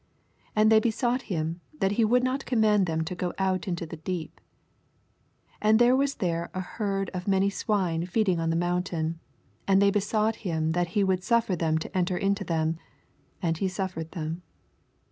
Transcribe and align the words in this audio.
81 0.53 0.53
And 0.55 0.71
they 0.71 0.79
besought 0.79 1.21
him 1.23 1.61
that 1.79 1.91
ho 1.99 2.07
would 2.07 2.23
not 2.23 2.47
command 2.47 2.87
them 2.87 3.03
to 3.03 3.13
go 3.13 3.33
out 3.37 3.67
into 3.67 3.85
the 3.85 3.97
deep. 3.97 4.41
82 5.57 5.57
And 5.61 5.77
there 5.77 5.95
was 5.95 6.15
there 6.15 6.49
an 6.55 6.61
herd 6.63 7.11
o^ 7.13 7.27
many 7.27 7.51
swine 7.51 8.07
feeding 8.07 8.39
on 8.39 8.49
the 8.49 8.55
mountain, 8.55 9.19
and 9.67 9.79
thev 9.79 9.93
besought 9.93 10.43
nim 10.43 10.71
that 10.71 10.97
he 10.97 11.03
would 11.03 11.23
suffer 11.23 11.55
tnem 11.55 11.77
to 11.77 11.95
enter 11.95 12.17
into 12.17 12.43
them. 12.43 12.79
And 13.43 13.59
he 13.59 13.67
suffered 13.67 14.13
them. 14.13 14.41